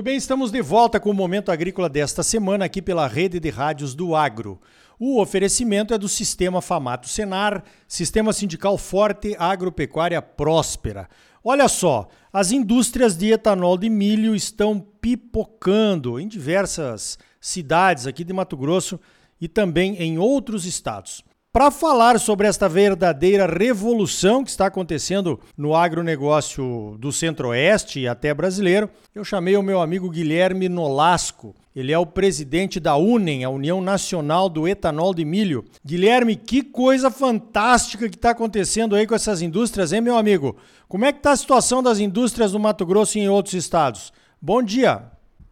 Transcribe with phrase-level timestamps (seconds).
[0.00, 3.50] Muito bem, estamos de volta com o Momento Agrícola desta semana aqui pela Rede de
[3.50, 4.58] Rádios do Agro.
[4.98, 11.06] O oferecimento é do Sistema Famato Senar, Sistema Sindical Forte Agropecuária Próspera.
[11.44, 18.32] Olha só, as indústrias de etanol de milho estão pipocando em diversas cidades aqui de
[18.32, 18.98] Mato Grosso
[19.38, 21.22] e também em outros estados.
[21.52, 28.32] Para falar sobre esta verdadeira revolução que está acontecendo no agronegócio do Centro-Oeste e até
[28.32, 31.56] brasileiro, eu chamei o meu amigo Guilherme Nolasco.
[31.74, 35.64] Ele é o presidente da UNEM, a União Nacional do Etanol de Milho.
[35.84, 40.56] Guilherme, que coisa fantástica que está acontecendo aí com essas indústrias, hein, meu amigo?
[40.86, 44.12] Como é que está a situação das indústrias no Mato Grosso e em outros estados?
[44.40, 45.02] Bom dia.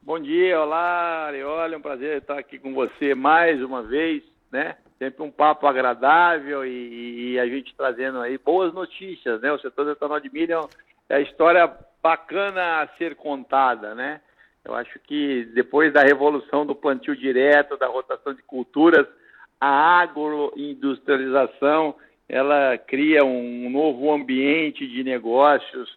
[0.00, 4.76] Bom dia, olá, Olha, é um prazer estar aqui com você mais uma vez, né?
[4.98, 9.52] Sempre um papo agradável e, e, a gente trazendo aí boas notícias, né?
[9.52, 10.68] O setor do etanol de milho
[11.08, 14.20] é a história bacana a ser contada, né?
[14.64, 19.06] Eu acho que depois da revolução do plantio direto, da rotação de culturas,
[19.60, 21.94] a agroindustrialização
[22.28, 25.96] ela cria um novo ambiente de negócios,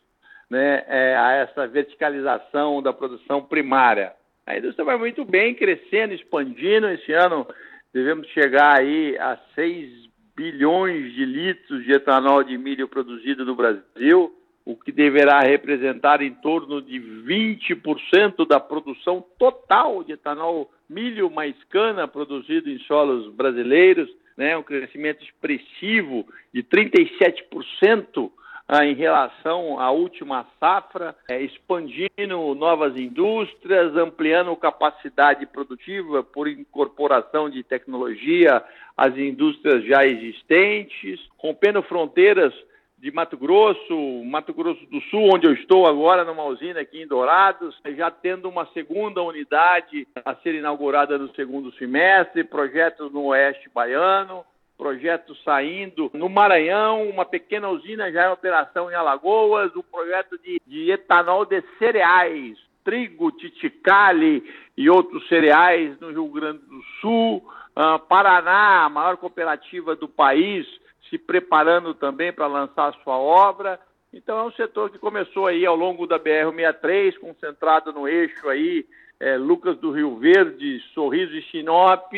[0.50, 0.84] né?
[0.88, 4.14] É, a essa verticalização da produção primária.
[4.46, 6.88] A indústria vai muito bem, crescendo, expandindo.
[6.90, 7.48] Esse ano
[7.94, 14.34] devemos chegar aí a 6 bilhões de litros de etanol de milho produzido no Brasil,
[14.66, 21.56] o que deverá representar em torno de 20% da produção total de etanol milho mais
[21.70, 28.32] cana produzido em solos brasileiros, né, um crescimento expressivo de 37%
[28.74, 37.50] ah, em relação à última safra, é, expandindo novas indústrias, ampliando capacidade produtiva por incorporação
[37.50, 38.64] de tecnologia
[38.96, 42.54] às indústrias já existentes, rompendo fronteiras
[42.98, 47.08] de Mato Grosso, Mato Grosso do Sul, onde eu estou agora, numa usina aqui em
[47.08, 53.70] Dourados, já tendo uma segunda unidade a ser inaugurada no segundo semestre, projetos no Oeste
[53.74, 54.46] Baiano,
[54.82, 60.60] projeto saindo no Maranhão, uma pequena usina já em operação em Alagoas, um projeto de,
[60.66, 64.44] de etanol de cereais, trigo, titicale
[64.76, 67.48] e outros cereais no Rio Grande do Sul,
[67.78, 70.66] uh, Paraná, a maior cooperativa do país,
[71.12, 73.80] se preparando também para lançar sua obra.
[74.12, 78.84] Então é um setor que começou aí ao longo da BR-63, concentrado no eixo aí
[79.22, 82.12] é, Lucas do Rio Verde, Sorriso e Sinop,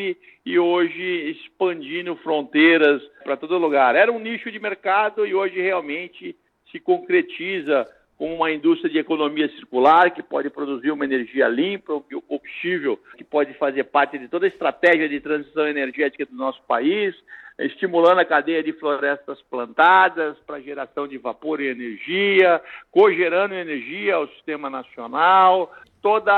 [0.46, 3.94] e hoje expandindo fronteiras para todo lugar.
[3.94, 6.34] Era um nicho de mercado e hoje realmente
[6.72, 7.86] se concretiza
[8.18, 13.24] como uma indústria de economia circular que pode produzir uma energia limpa, um combustível que
[13.24, 17.16] pode fazer parte de toda a estratégia de transição energética do nosso país,
[17.60, 24.28] estimulando a cadeia de florestas plantadas para geração de vapor e energia, cogerando energia ao
[24.30, 26.30] sistema nacional, todo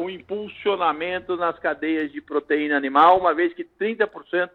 [0.00, 4.50] o impulsionamento nas cadeias de proteína animal, uma vez que 30%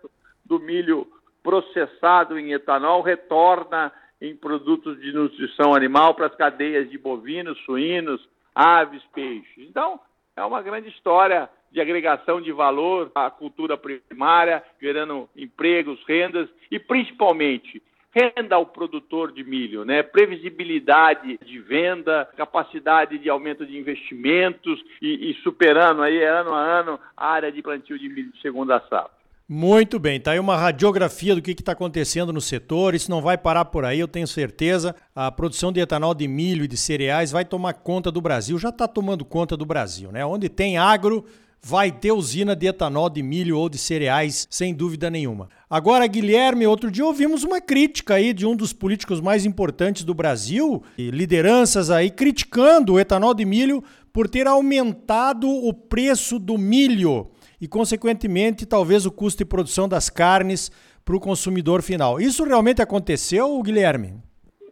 [0.46, 1.08] do milho
[1.44, 3.92] processado em etanol retorna
[4.23, 8.25] em produtos de nutrição animal para as cadeias de bovinos, suínos,
[8.56, 9.67] aves, peixes.
[9.69, 10.00] Então,
[10.34, 16.79] é uma grande história de agregação de valor à cultura primária, gerando empregos, rendas e
[16.79, 17.83] principalmente
[18.16, 20.03] renda ao produtor de milho, né?
[20.03, 27.00] previsibilidade de venda, capacidade de aumento de investimentos e, e superando aí ano a ano
[27.17, 29.22] a área de plantio de milho de segunda safra.
[29.48, 32.96] Muito bem, tá aí uma radiografia do que está acontecendo no setor.
[32.96, 34.96] Isso não vai parar por aí, eu tenho certeza.
[35.14, 38.70] A produção de etanol de milho e de cereais vai tomar conta do Brasil, já
[38.70, 40.26] está tomando conta do Brasil, né?
[40.26, 41.26] Onde tem agro,
[41.62, 45.50] vai ter usina de etanol de milho ou de cereais, sem dúvida nenhuma.
[45.70, 50.14] Agora, Guilherme, outro dia ouvimos uma crítica aí de um dos políticos mais importantes do
[50.14, 53.84] Brasil, lideranças aí criticando o etanol de milho
[54.14, 57.32] por ter aumentado o preço do milho
[57.63, 60.69] e, consequentemente, talvez o custo de produção das carnes
[61.06, 62.19] para o consumidor final.
[62.19, 64.15] Isso realmente aconteceu, Guilherme?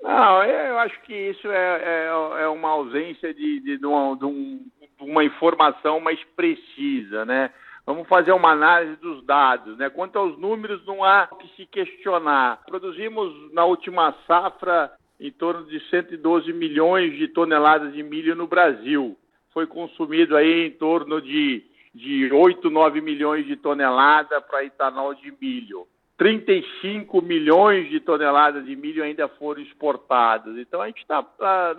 [0.03, 4.25] Não, eu acho que isso é, é, é uma ausência de, de, de, um, de
[4.25, 4.59] um
[4.99, 7.51] uma informação mais precisa, né?
[7.85, 9.89] Vamos fazer uma análise dos dados, né?
[9.89, 12.59] Quanto aos números, não há o que se questionar.
[12.65, 19.17] Produzimos na última safra em torno de 112 milhões de toneladas de milho no Brasil.
[19.53, 25.33] Foi consumido aí em torno de, de 8, 9 milhões de toneladas para etanol de
[25.39, 25.87] milho.
[26.17, 30.55] 35 milhões de toneladas de milho ainda foram exportadas.
[30.57, 31.75] Então a gente está tá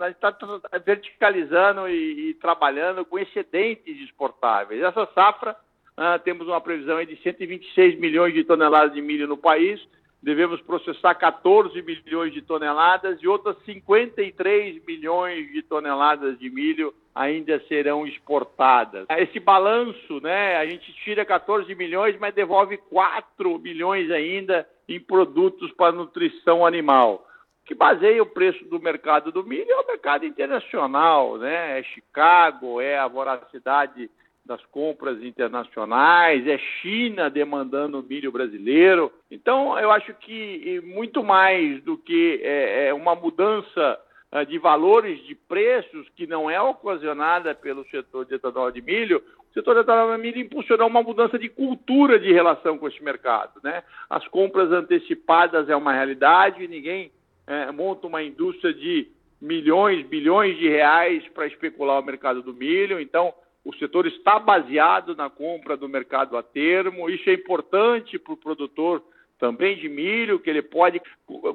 [0.85, 4.81] verticalizando e, e, trabalhando com excedentes exportáveis.
[4.81, 5.55] Essa safra
[5.95, 9.79] ah, temos uma previsão de 126 milhões de toneladas de milho no país,
[10.23, 17.61] devemos processar 14 milhões de toneladas e outras 53 milhões de toneladas de milho ainda
[17.67, 19.05] serão exportadas.
[19.09, 25.71] Esse balanço, né, a gente tira 14 milhões, mas devolve 4 milhões ainda em produtos
[25.73, 27.27] para nutrição animal.
[27.65, 31.79] Que baseia o preço do mercado do milho é o mercado internacional, né?
[31.79, 34.09] É Chicago, é a voracidade
[34.45, 39.11] das compras internacionais, é China demandando milho brasileiro.
[39.31, 43.99] Então, eu acho que muito mais do que é, é uma mudança
[44.35, 49.23] ah, de valores de preços que não é ocasionada pelo setor de etanol de milho,
[49.51, 53.03] o setor de etanol de milho impulsionou uma mudança de cultura de relação com esse
[53.03, 53.61] mercado.
[53.63, 53.83] Né?
[54.09, 57.11] As compras antecipadas é uma realidade, ninguém
[57.45, 59.07] é, monta uma indústria de
[59.39, 62.99] milhões, bilhões de reais para especular o mercado do milho.
[62.99, 63.31] Então,
[63.65, 67.09] o setor está baseado na compra do mercado a termo.
[67.09, 69.01] Isso é importante para o produtor
[69.39, 71.01] também de milho, que ele pode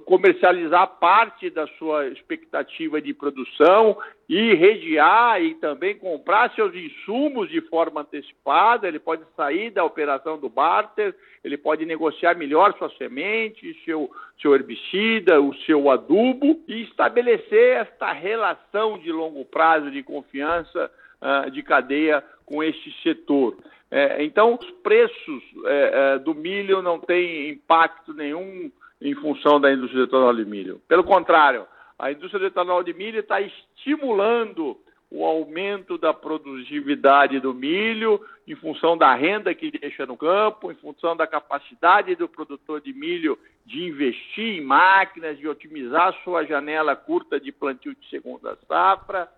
[0.04, 3.96] comercializar parte da sua expectativa de produção
[4.28, 8.86] e rediar e também comprar seus insumos de forma antecipada.
[8.86, 14.10] Ele pode sair da operação do barter, ele pode negociar melhor sua semente, seu,
[14.40, 20.90] seu herbicida, o seu adubo e estabelecer esta relação de longo prazo de confiança
[21.20, 23.56] uh, de cadeia com este setor.
[23.90, 28.70] É, então, os preços é, é, do milho não têm impacto nenhum
[29.00, 30.80] em função da indústria de etanol de milho.
[30.86, 31.66] Pelo contrário,
[31.98, 34.76] a indústria de etanol de milho está estimulando
[35.10, 40.74] o aumento da produtividade do milho em função da renda que deixa no campo, em
[40.74, 46.94] função da capacidade do produtor de milho de investir em máquinas, de otimizar sua janela
[46.94, 49.28] curta de plantio de segunda safra.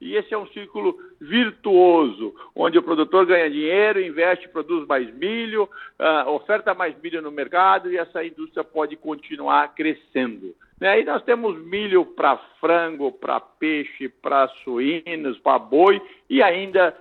[0.00, 5.64] E esse é um círculo virtuoso, onde o produtor ganha dinheiro, investe, produz mais milho,
[5.98, 10.54] uh, oferta mais milho no mercado e essa indústria pode continuar crescendo.
[10.80, 10.88] Né?
[10.88, 16.96] Aí nós temos milho para frango, para peixe, para suínos, para boi e ainda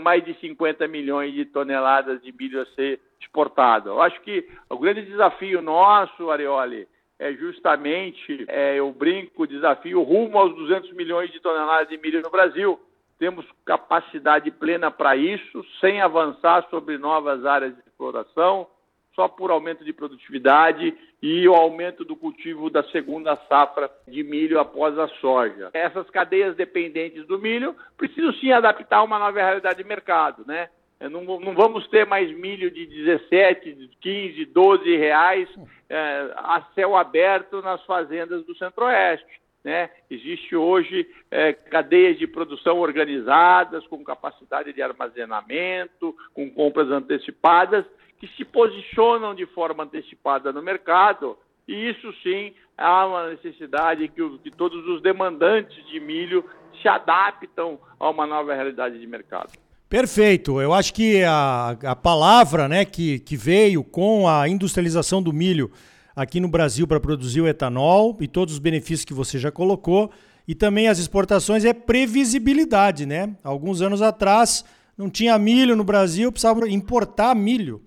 [0.00, 3.90] mais de 50 milhões de toneladas de milho a ser exportado.
[3.90, 6.86] Eu acho que o grande desafio nosso, Arioli,
[7.18, 12.22] é justamente, é, eu brinco, o desafio rumo aos 200 milhões de toneladas de milho
[12.22, 12.78] no Brasil.
[13.18, 18.68] Temos capacidade plena para isso, sem avançar sobre novas áreas de exploração,
[19.16, 24.60] só por aumento de produtividade e o aumento do cultivo da segunda safra de milho
[24.60, 25.70] após a soja.
[25.72, 30.68] Essas cadeias dependentes do milho precisam sim adaptar a uma nova realidade de mercado, né?
[31.00, 35.48] É, não, não, vamos ter mais milho de 17, 15, 12 reais
[35.88, 39.38] é, a céu aberto nas fazendas do Centro-Oeste.
[39.62, 39.90] Né?
[40.10, 47.84] Existe hoje é, cadeias de produção organizadas, com capacidade de armazenamento, com compras antecipadas,
[48.18, 54.38] que se posicionam de forma antecipada no mercado, e isso sim há uma necessidade que,
[54.38, 56.44] que todos os demandantes de milho
[56.80, 59.52] se adaptam a uma nova realidade de mercado.
[59.88, 60.60] Perfeito.
[60.60, 65.70] Eu acho que a, a palavra né, que, que veio com a industrialização do milho
[66.14, 70.10] aqui no Brasil para produzir o etanol e todos os benefícios que você já colocou,
[70.46, 73.34] e também as exportações é previsibilidade, né?
[73.42, 74.64] Alguns anos atrás
[74.96, 77.80] não tinha milho no Brasil, precisava importar milho,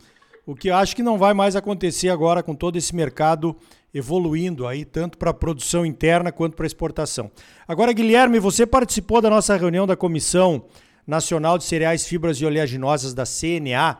[0.45, 3.56] o que acho que não vai mais acontecer agora com todo esse mercado
[3.94, 7.30] evoluindo aí, tanto para a produção interna quanto para a exportação.
[7.68, 10.64] Agora, Guilherme, você participou da nossa reunião da comissão
[11.05, 13.97] Nacional de Cereais, Fibras e Oleaginosas da CNA.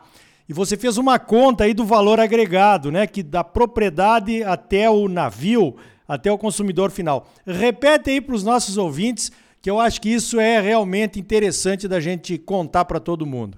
[0.48, 3.06] E você fez uma conta aí do valor agregado, né?
[3.06, 7.26] Que da propriedade até o navio, até o consumidor final.
[7.46, 9.30] Repete aí para os nossos ouvintes,
[9.62, 13.56] que eu acho que isso é realmente interessante da gente contar para todo mundo.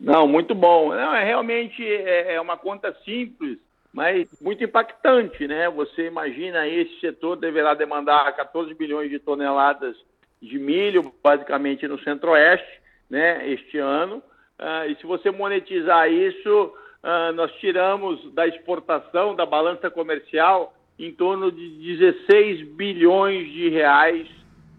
[0.00, 0.90] Não, muito bom.
[0.90, 3.58] Não, é realmente é, é uma conta simples,
[3.92, 5.68] mas muito impactante, né?
[5.70, 9.96] Você imagina esse setor deverá demandar 14 bilhões de toneladas
[10.42, 14.22] de milho, basicamente no Centro-Oeste, né, este ano.
[14.58, 21.12] Uh, e se você monetizar isso, uh, nós tiramos da exportação, da balança comercial, em
[21.12, 24.28] torno de 16 bilhões de reais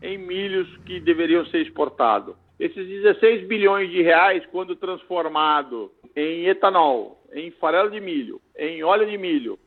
[0.02, 2.36] em milhos que deveriam ser exportados.
[2.60, 9.10] Esses 16 bilhões de reais, quando transformado em etanol, em farelo de milho, em óleo
[9.10, 9.58] de milho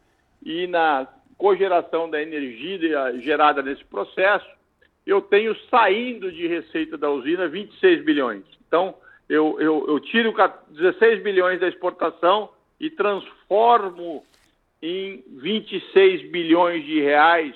[0.45, 2.79] e na cogeração da energia
[3.21, 4.47] gerada nesse processo,
[5.07, 8.43] eu tenho saindo de receita da usina 26 bilhões.
[8.67, 8.95] Então,
[9.29, 10.35] eu, eu, eu tiro
[10.71, 14.25] 16 bilhões da exportação e transformo
[14.83, 17.55] em 26 bilhões de reais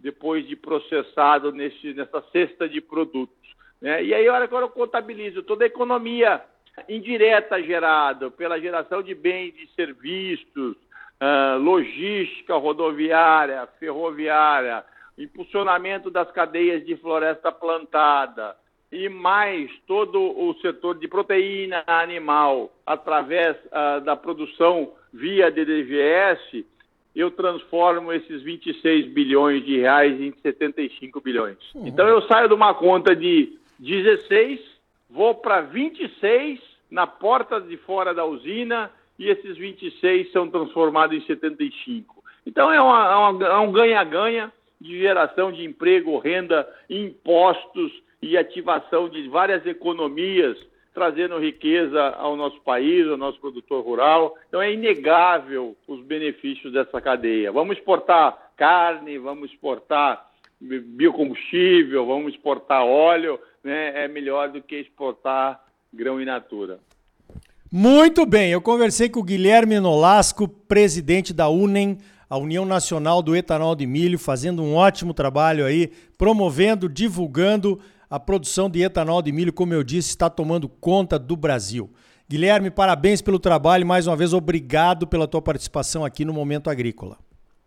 [0.00, 3.36] depois de processado nesse, nessa cesta de produtos.
[3.80, 4.04] Né?
[4.04, 6.42] E aí, agora eu contabilizo toda a economia
[6.88, 14.84] indireta gerada pela geração de bens e serviços, uh, logística rodoviária, ferroviária,
[15.18, 18.56] impulsionamento das cadeias de floresta plantada
[18.92, 26.64] e mais todo o setor de proteína animal através uh, da produção via DDVS,
[27.14, 31.56] eu transformo esses 26 bilhões de reais em 75 bilhões.
[31.74, 31.86] Uhum.
[31.86, 34.60] Então eu saio de uma conta de 16,
[35.10, 41.26] vou para 26 na porta de fora da usina e esses 26 são transformados em
[41.26, 42.22] 75.
[42.46, 47.92] Então é, uma, é, é um ganha-ganha de geração de emprego, renda, impostos
[48.22, 50.56] e ativação de várias economias,
[50.94, 54.34] trazendo riqueza ao nosso país, ao nosso produtor rural.
[54.48, 57.52] Então é inegável os benefícios dessa cadeia.
[57.52, 60.26] Vamos exportar carne, vamos exportar
[60.60, 64.04] biocombustível, vamos exportar óleo, né?
[64.04, 66.78] é melhor do que exportar grão in natura.
[67.70, 73.36] Muito bem, eu conversei com o Guilherme Nolasco, presidente da UNEM, a União Nacional do
[73.36, 77.80] Etanol de Milho, fazendo um ótimo trabalho aí, promovendo, divulgando
[78.10, 81.90] a produção de etanol de milho, como eu disse, está tomando conta do Brasil.
[82.28, 87.18] Guilherme, parabéns pelo trabalho, mais uma vez obrigado pela tua participação aqui no Momento Agrícola.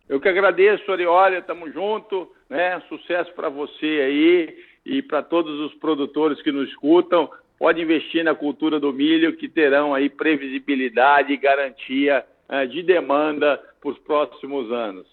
[0.07, 2.81] Eu que agradeço, Ariolha, tamo junto, né?
[2.89, 8.33] Sucesso para você aí e para todos os produtores que nos escutam pode investir na
[8.33, 12.25] cultura do milho, que terão aí previsibilidade e garantia
[12.69, 15.07] de demanda para os próximos anos.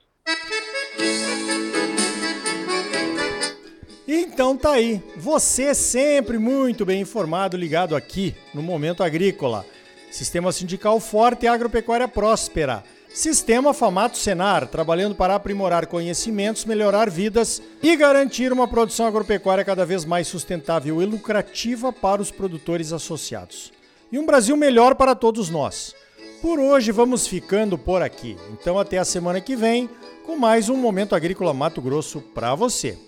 [4.09, 9.65] Então tá aí, você sempre muito bem informado, ligado aqui no Momento Agrícola.
[10.11, 12.85] Sistema sindical forte e agropecuária próspera.
[13.09, 19.87] Sistema Famato Senar, trabalhando para aprimorar conhecimentos, melhorar vidas e garantir uma produção agropecuária cada
[19.87, 23.73] vez mais sustentável e lucrativa para os produtores associados.
[24.13, 25.95] E um Brasil melhor para todos nós.
[26.41, 28.37] Por hoje vamos ficando por aqui.
[28.53, 29.89] Então até a semana que vem
[30.25, 32.99] com mais um Momento Agrícola Mato Grosso para você.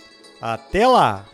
[0.41, 1.27] Até lá!